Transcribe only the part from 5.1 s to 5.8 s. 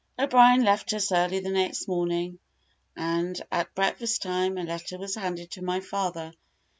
handed to my